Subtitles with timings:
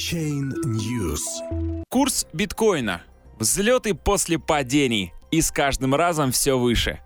[0.00, 1.20] Chain News.
[1.90, 3.02] Курс биткоина.
[3.38, 5.12] Взлеты после падений.
[5.30, 7.00] И с каждым разом все выше.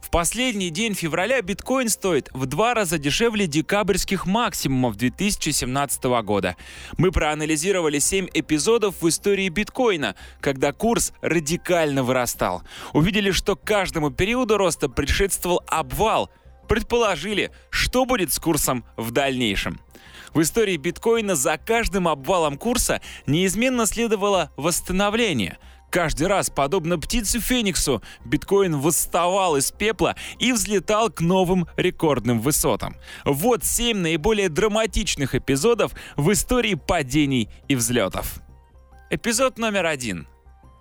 [0.00, 6.54] В последний день февраля биткоин стоит в два раза дешевле декабрьских максимумов 2017 года.
[6.96, 12.62] Мы проанализировали 7 эпизодов в истории биткоина, когда курс радикально вырастал.
[12.92, 16.30] Увидели, что каждому периоду роста предшествовал обвал.
[16.68, 19.80] Предположили, что будет с курсом в дальнейшем.
[20.34, 25.58] В истории биткоина за каждым обвалом курса неизменно следовало восстановление–
[25.90, 32.96] Каждый раз, подобно птице Фениксу, биткоин восставал из пепла и взлетал к новым рекордным высотам.
[33.24, 38.40] Вот семь наиболее драматичных эпизодов в истории падений и взлетов.
[39.10, 40.26] Эпизод номер один.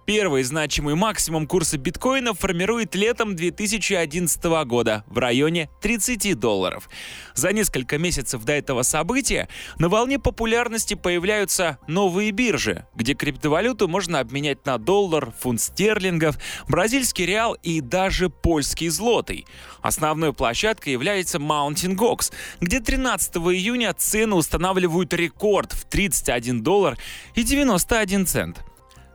[0.08, 6.90] Первый значимый максимум курса биткоина формирует летом 2011 года в районе 30 долларов.
[7.34, 9.50] За несколько месяцев до этого события
[9.80, 16.38] на волне популярности появляются новые биржи, где криптовалюту можно обменять на доллар, фунт стерлингов,
[16.70, 19.46] бразильский реал и даже польский злотый.
[19.82, 26.98] Основной площадкой является Mountain Gox, где 13 июня цены устанавливают рекорд в 31 доллар
[27.36, 28.67] и 91 цент.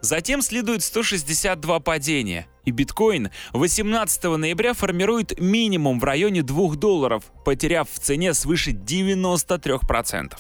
[0.02, 7.88] Затем следует 162 падения, и биткоин 18 ноября формирует минимум в районе 2 долларов, потеряв
[7.90, 10.34] в цене свыше 93%.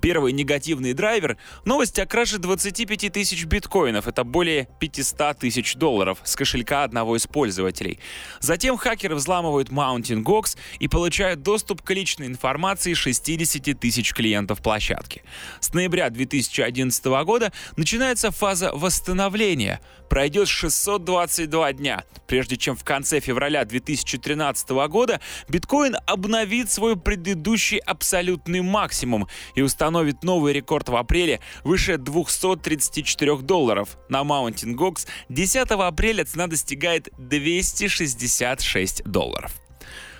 [0.00, 6.36] Первый негативный драйвер– новость о краже 25 тысяч биткоинов, это более 500 тысяч долларов с
[6.36, 7.98] кошелька одного из пользователей.
[8.40, 15.22] Затем хакеры взламывают Mountain Gox и получают доступ к личной информации 60 тысяч клиентов площадки.
[15.60, 19.80] С ноября 2011 года начинается фаза восстановления.
[20.08, 28.60] Пройдет 622 дня, прежде чем в конце февраля 2013 года биткоин обновит свой предыдущий абсолютный
[28.60, 33.96] максимум и установит новый рекорд в апреле выше 234 долларов.
[34.08, 39.52] На Mountain Gox 10 апреля цена достигает 266 долларов.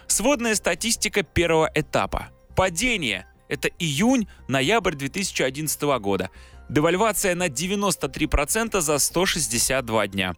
[0.06, 2.28] Сводная статистика первого этапа.
[2.54, 6.30] Падение– это июнь-ноябрь 2011 года.
[6.68, 10.34] Девальвация на 93% за 162 дня.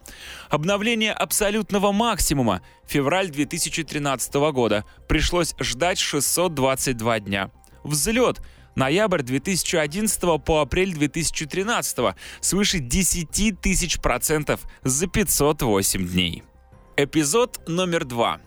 [0.49, 4.85] Обновление абсолютного максимума– февраль 2013 года.
[5.09, 7.51] Пришлось ждать 622 дня.
[7.85, 8.41] Взлет–
[8.77, 16.45] ноябрь 2011 по апрель 2013 свыше 10 тысяч процентов за 508 дней.
[16.97, 18.41] Эпизод номер два.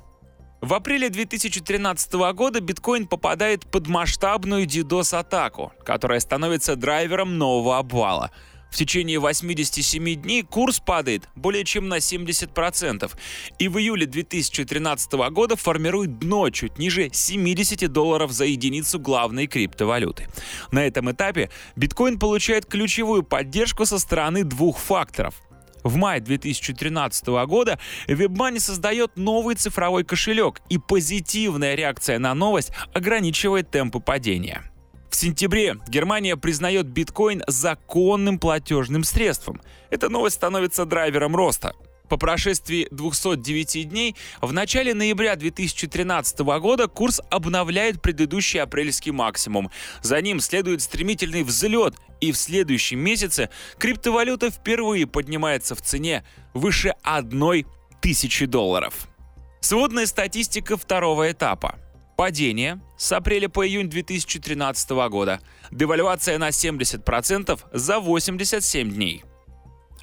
[0.62, 8.32] В апреле 2013 года биткоин попадает под масштабную DDoS-атаку, которая становится драйвером нового обвала–
[8.70, 13.12] в течение 87 дней курс падает более чем на 70%.
[13.58, 20.28] И в июле 2013 года формирует дно чуть ниже 70 долларов за единицу главной криптовалюты.
[20.72, 25.36] На этом этапе биткоин получает ключевую поддержку со стороны двух факторов–
[25.84, 33.72] в мае 2013 года WebMoney создает новый цифровой кошелек, и позитивная реакция на новость ограничивает
[33.72, 34.64] темпы падения.
[35.10, 39.62] В сентябре Германия признает биткоин законным платежным средством.
[39.90, 41.74] Эта новость становится драйвером роста.
[42.10, 49.70] По прошествии 209 дней в начале ноября 2013 года курс обновляет предыдущий апрельский максимум.
[50.02, 56.26] За ним следует стремительный взлет, и в следующем месяце криптовалюта впервые поднимается в цене
[56.56, 57.68] выше одной
[58.02, 59.08] тысячи долларов.
[59.62, 61.78] Сводная статистика второго этапа.
[62.18, 65.40] Падение с апреля по июнь 2013 года.
[65.72, 69.24] Девальвация на 70% за 87 дней.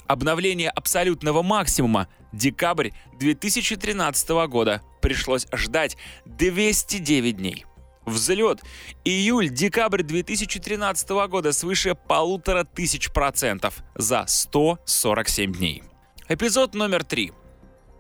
[0.08, 4.82] Обновление абсолютного максимума декабрь 2013 года.
[5.02, 5.96] Пришлось ждать
[6.26, 7.64] 209 дней.
[8.04, 8.62] Взлет
[9.04, 15.82] июль-декабрь 2013 года свыше полутора тысяч процентов за 147 дней.
[16.28, 17.32] Эпизод номер три.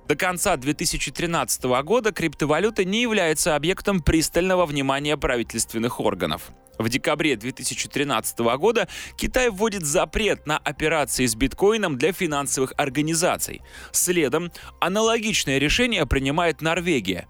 [0.08, 6.52] До конца 2013 года криптовалюта не является объектом пристального внимания правительственных органов.
[6.78, 8.86] В декабре 2013 года
[9.16, 13.62] Китай вводит запрет на операции с биткоином для финансовых организаций.
[13.90, 17.26] Следом аналогичное решение принимает Норвегия.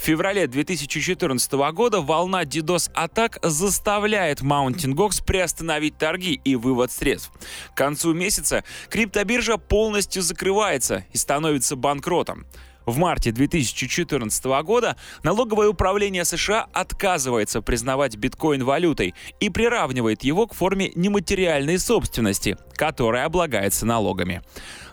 [0.00, 7.30] В феврале 2014 года волна DDoS-атак заставляет Mountain Gox приостановить торги и вывод средств.
[7.74, 12.46] К концу месяца криптобиржа полностью закрывается и становится банкротом.
[12.86, 20.54] В марте 2014 года налоговое управление США отказывается признавать биткоин валютой и приравнивает его к
[20.54, 24.42] форме нематериальной собственности, которая облагается налогами.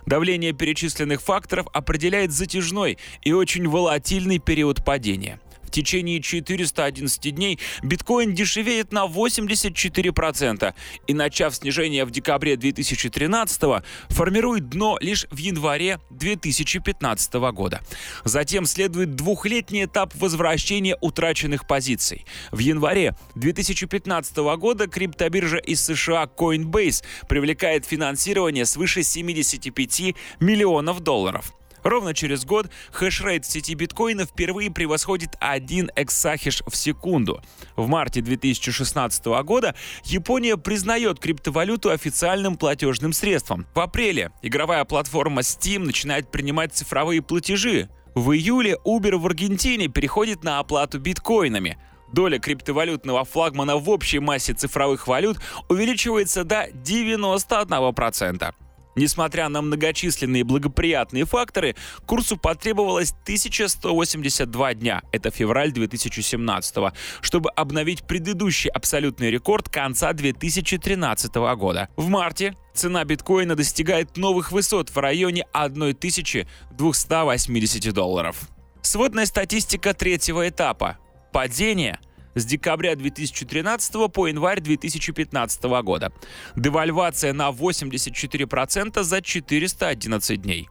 [0.06, 5.40] Давление перечисленных факторов определяет затяжной и очень волатильный период падения.
[5.68, 10.74] В течение 411 дней биткоин дешевеет на 84%
[11.06, 17.82] и, начав снижение в декабре 2013 формирует дно лишь в январе 2015 года.
[18.24, 22.24] Затем следует двухлетний этап возвращения утраченных позиций.
[22.50, 31.52] В январе 2015 года криптобиржа из США Coinbase привлекает финансирование свыше 75 миллионов долларов.
[31.82, 37.42] Ровно через год хешрейт сети биткоина впервые превосходит 1 эксахеш в секунду.
[37.76, 43.66] В марте 2016 года Япония признает криптовалюту официальным платежным средством.
[43.74, 47.88] В апреле игровая платформа Steam начинает принимать цифровые платежи.
[48.14, 51.78] В июле Uber в Аргентине переходит на оплату биткоинами.
[52.12, 55.38] Доля криптовалютного флагмана в общей массе цифровых валют
[55.68, 58.54] увеличивается до 91%.
[58.98, 68.70] Несмотря на многочисленные благоприятные факторы, курсу потребовалось 1182 дня, это февраль 2017, чтобы обновить предыдущий
[68.70, 71.88] абсолютный рекорд конца 2013 года.
[71.96, 78.48] В марте цена биткоина достигает новых высот в районе 1280 долларов.
[78.82, 80.98] Сводная статистика третьего этапа.
[81.32, 82.00] Падение
[82.38, 86.12] с декабря 2013 по январь 2015 года.
[86.56, 90.68] Девальвация на 84% за 411 дней.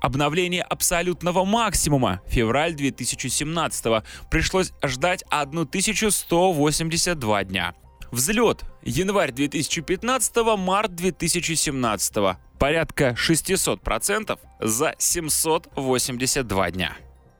[0.00, 7.74] Обновление абсолютного максимума февраль 2017 пришлось ждать 1182 дня.
[8.12, 12.16] Взлет январь 2015 март 2017
[12.58, 16.96] порядка 600% за 782 дня.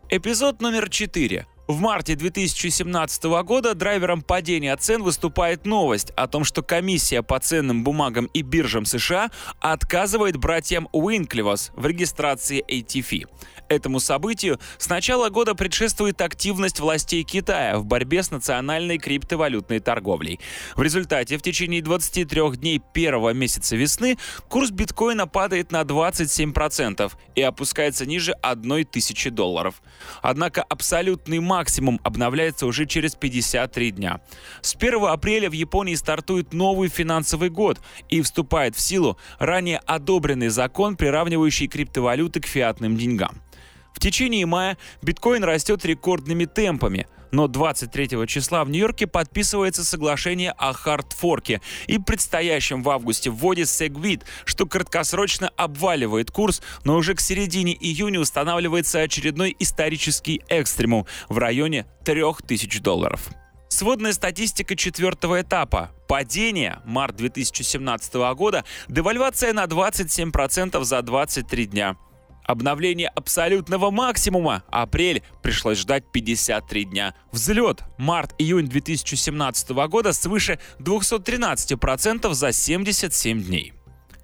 [0.08, 1.46] Эпизод номер 4.
[1.66, 7.82] В марте 2017 года драйвером падения цен выступает новость о том, что комиссия по ценным
[7.82, 13.26] бумагам и биржам США отказывает братьям Уинклевос в регистрации ATF.
[13.68, 20.38] Этому событию с начала года предшествует активность властей Китая в борьбе с национальной криптовалютной торговлей.
[20.76, 24.18] В результате в течение 23 дней первого месяца весны
[24.48, 29.82] курс биткоина падает на 27% и опускается ниже 1000 долларов.
[30.22, 34.20] Однако абсолютный максимум обновляется уже через 53 дня.
[34.60, 40.48] С 1 апреля в Японии стартует новый финансовый год и вступает в силу ранее одобренный
[40.48, 43.42] закон, приравнивающий криптовалюты к фиатным деньгам.
[43.96, 50.74] В течение мая биткоин растет рекордными темпами, но 23 числа в Нью-Йорке подписывается соглашение о
[50.74, 57.74] хардфорке и предстоящем в августе вводе Segwit, что краткосрочно обваливает курс, но уже к середине
[57.74, 63.30] июня устанавливается очередной исторический экстремум в районе 3000 долларов.
[63.68, 65.90] Сводная статистика четвертого этапа.
[66.06, 71.96] Падение, март 2017 года, девальвация на 27% за 23 дня.
[72.46, 74.62] Обновление абсолютного максимума.
[74.70, 77.14] Апрель пришлось ждать 53 дня.
[77.32, 77.82] Взлет.
[77.98, 83.72] Март-июнь 2017 года свыше 213% за 77 дней.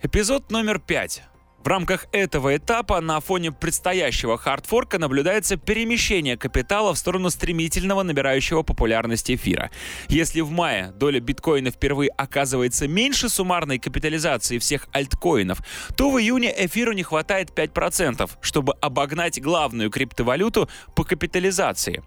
[0.02, 1.22] Эпизод номер 5.
[1.62, 8.62] В рамках этого этапа на фоне предстоящего хардфорка наблюдается перемещение капитала в сторону стремительного набирающего
[8.62, 9.70] популярности эфира.
[10.08, 15.60] Если в мае доля биткоина впервые оказывается меньше суммарной капитализации всех альткоинов,
[15.96, 22.02] то в июне эфиру не хватает 5%, чтобы обогнать главную криптовалюту по капитализации.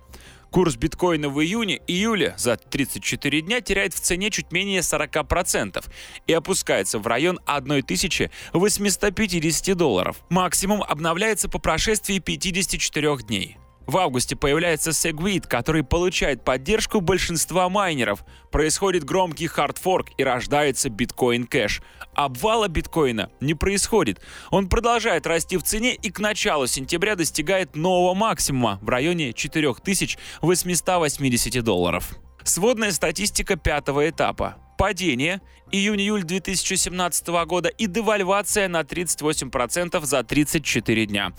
[0.55, 5.83] Курс биткоина в июне-июле за 34 дня теряет в цене чуть менее 40%
[6.27, 10.15] и опускается в район 1850 долларов.
[10.29, 13.57] Максимум обновляется по прошествии 54 дней.
[13.88, 18.24] В августе появляется Segwit, который получает поддержку большинства майнеров.
[18.51, 21.82] Происходит громкий хардфорк и рождается биткоин кэш.
[22.13, 24.22] Обвала биткоина не происходит.
[24.50, 31.63] Он продолжает расти в цене и к началу сентября достигает нового максимума в районе 4880
[31.63, 32.15] долларов.
[32.44, 34.58] Сводная статистика пятого этапа.
[34.77, 41.32] Падение июнь-июль 2017 года и девальвация на 38% за 34 дня.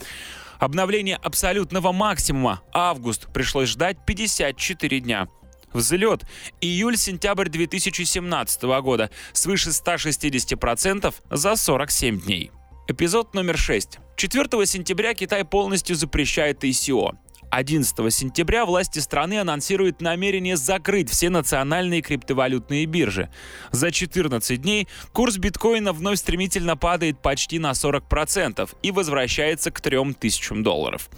[0.59, 2.63] Обновление абсолютного максимума.
[2.73, 5.29] Август пришлось ждать 54 дня.
[5.73, 6.23] Взлет.
[6.61, 9.11] Июль-сентябрь 2017 года.
[9.33, 12.51] Свыше 160% за 47 дней.
[12.89, 13.99] Эпизод номер 6.
[14.17, 17.17] 4 сентября Китай полностью запрещает ICO.
[17.57, 23.31] 11 сентября власти страны анонсируют намерение закрыть все национальные криптовалютные биржи.
[23.71, 30.63] За 14 дней курс биткоина вновь стремительно падает почти на 40% и возвращается к 3000
[30.63, 31.09] долларов.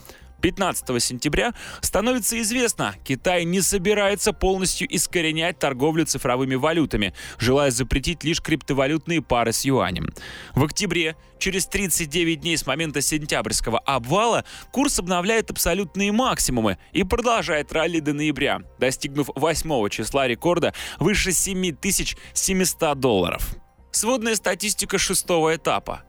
[0.40, 8.40] 15 сентября становится известно, Китай не собирается полностью искоренять торговлю цифровыми валютами, желая запретить лишь
[8.40, 10.12] криптовалютные пары с юанем.
[10.54, 17.72] В октябре, через 39 дней с момента сентябрьского обвала, курс обновляет абсолютные максимумы и продолжает
[17.72, 23.56] ралли до ноября, достигнув 8 числа рекорда выше 7700 долларов.
[23.90, 26.02] Сводная статистика шестого этапа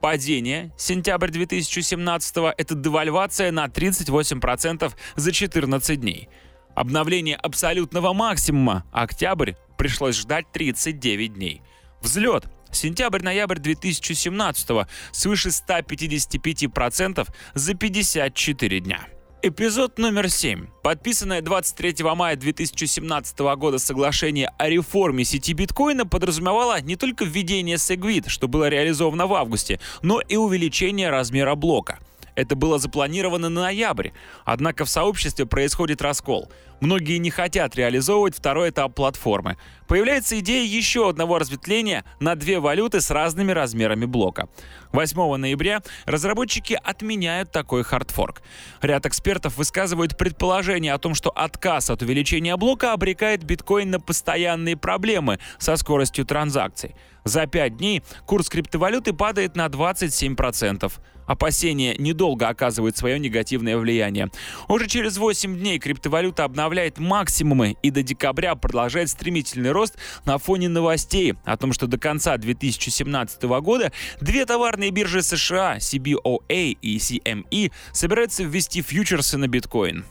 [0.00, 0.72] падение.
[0.76, 6.28] Сентябрь 2017– это девальвация на 38% за 14 дней.
[6.74, 8.84] Обновление абсолютного максимума.
[8.92, 11.62] Октябрь пришлось ждать 39 дней.
[12.02, 12.44] Взлет.
[12.70, 19.06] Сентябрь-ноябрь 2017 свыше 155% за 54 дня.
[19.48, 20.66] Эпизод номер 7.
[20.82, 28.28] Подписанное 23 мая 2017 года соглашение о реформе сети биткоина подразумевало не только введение Segwit,
[28.28, 32.00] что было реализовано в августе, но и увеличение размера блока–
[32.36, 34.10] это было запланировано на ноябрь.
[34.44, 36.50] Однако в сообществе происходит раскол.
[36.80, 39.56] Многие не хотят реализовывать второй этап платформы.
[39.88, 44.48] Появляется идея еще одного разветвления на две валюты с разными размерами блока.
[44.92, 48.42] 8 ноября разработчики отменяют такой хардфорк.
[48.82, 54.76] Ряд экспертов высказывают предположение о том, что отказ от увеличения блока обрекает биткоин на постоянные
[54.76, 56.94] проблемы со скоростью транзакций.
[57.24, 60.92] За 5 дней курс криптовалюты падает на 27%.
[61.26, 64.30] Опасения недолго оказывают свое негативное влияние.
[64.68, 70.68] Уже через 8 дней криптовалюта обновляет максимумы и до декабря продолжает стремительный рост на фоне
[70.68, 77.72] новостей о том, что до конца 2017 года две товарные биржи США, CBOA и CME,
[77.92, 80.04] собираются ввести фьючерсы на биткоин.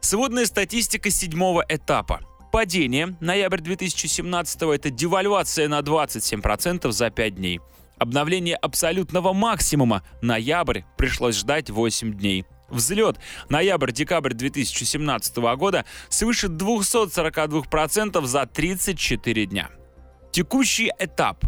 [0.00, 2.20] Сводная статистика седьмого этапа.
[2.50, 3.16] Падение.
[3.20, 7.60] Ноябрь 2017 это девальвация на 27% за 5 дней.
[7.98, 10.02] Обновление абсолютного максимума.
[10.22, 12.44] Ноябрь пришлось ждать 8 дней.
[12.72, 13.18] Взлет
[13.50, 19.70] ноябрь-декабрь 2017 года свыше 242% за 34 дня.
[20.32, 21.44] Текущий этап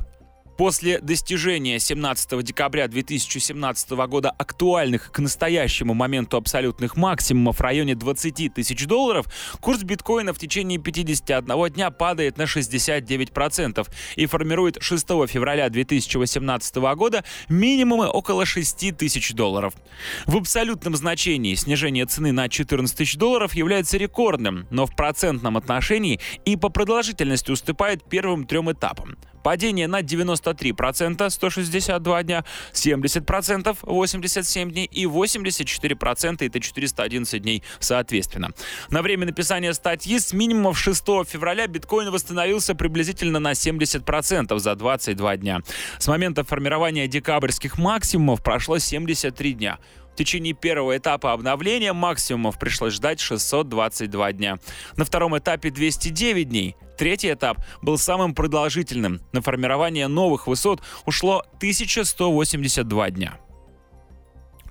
[0.56, 8.54] После достижения 17 декабря 2017 года актуальных к настоящему моменту абсолютных максимумов в районе 20
[8.54, 9.26] тысяч долларов,
[9.61, 17.25] курс биткоина в течение 51 дня падает на 69% и формирует 6 февраля 2018 года
[17.49, 19.75] минимумы около 6 тысяч долларов.
[20.26, 26.20] В абсолютном значении снижение цены на 14 тысяч долларов является рекордным, но в процентном отношении
[26.44, 29.16] и по продолжительности уступает первым трем этапам.
[29.44, 38.52] Падение на 93% 162 дня, 70% 87 дней и 84% это 411 дней соответственно.
[38.88, 45.36] На время написания статьи с минимумов 6 февраля биткоин восстановился приблизительно на 70% за 22
[45.36, 45.60] дня.
[45.98, 49.78] С момента формирования декабрьских максимумов прошло 73 дня.
[50.14, 54.59] В течение первого этапа обновления максимумов пришлось ждать 622 дня.
[54.97, 56.76] На втором этапе 209 дней.
[56.97, 59.21] Третий этап был самым продолжительным.
[59.33, 63.40] На формирование новых высот ушло 1182 дня.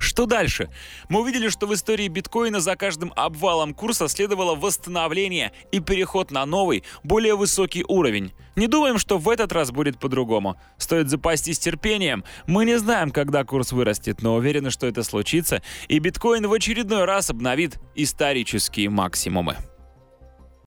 [0.04, 0.70] Что дальше?
[1.08, 6.46] Мы увидели, что в истории биткоина за каждым обвалом курса следовало восстановление и переход на
[6.46, 8.34] новый, более высокий уровень.
[8.58, 10.58] Не думаем, что в этот раз будет по-другому.
[10.78, 12.26] Стоит запастись терпением.
[12.48, 17.06] Мы не знаем, когда курс вырастет, но уверены, что это случится, и биткоин в очередной
[17.06, 19.56] раз обновит исторические максимумы.